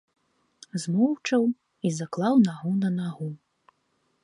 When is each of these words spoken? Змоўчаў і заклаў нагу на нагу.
Змоўчаў 0.83 1.43
і 1.89 1.93
заклаў 1.99 2.35
нагу 2.49 2.71
на 2.81 2.89
нагу. 2.99 3.31